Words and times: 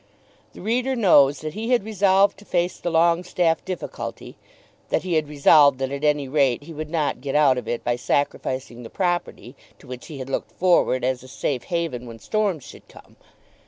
The 0.53 0.61
reader 0.63 0.95
knows 0.95 1.41
that 1.41 1.53
he 1.53 1.69
had 1.69 1.83
resolved 1.83 2.39
to 2.39 2.43
face 2.45 2.79
the 2.79 2.89
Longestaffe 2.89 3.63
difficulty, 3.63 4.35
that 4.89 5.03
he 5.03 5.13
had 5.13 5.27
resolved 5.29 5.77
that 5.77 5.91
at 5.91 6.03
any 6.03 6.27
rate 6.27 6.63
he 6.63 6.73
would 6.73 6.89
not 6.89 7.21
get 7.21 7.35
out 7.35 7.55
of 7.59 7.67
it 7.67 7.83
by 7.83 7.97
sacrificing 7.97 8.81
the 8.81 8.89
property 8.89 9.55
to 9.77 9.85
which 9.85 10.07
he 10.07 10.17
had 10.17 10.27
looked 10.27 10.53
forward 10.53 11.05
as 11.05 11.21
a 11.21 11.27
safe 11.27 11.65
haven 11.65 12.07
when 12.07 12.17
storms 12.17 12.63
should 12.63 12.87
come. 12.87 13.15